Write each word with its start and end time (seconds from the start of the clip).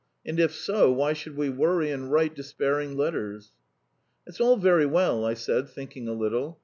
And 0.25 0.39
if 0.39 0.51
so, 0.55 0.91
why 0.91 1.13
should 1.13 1.37
we 1.37 1.51
worry 1.51 1.91
and 1.91 2.11
write 2.11 2.33
despairing 2.33 2.97
letters?" 2.97 3.51
"That's 4.25 4.41
all 4.41 4.57
very 4.57 4.87
well," 4.87 5.23
I 5.25 5.35
said, 5.35 5.69
thinking 5.69 6.07
a 6.07 6.13
little. 6.13 6.59